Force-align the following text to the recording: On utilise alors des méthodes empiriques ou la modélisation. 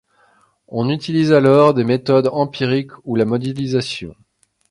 On 0.67 0.89
utilise 0.89 1.31
alors 1.31 1.75
des 1.75 1.83
méthodes 1.83 2.27
empiriques 2.31 2.89
ou 3.03 3.15
la 3.15 3.23
modélisation. 3.25 4.15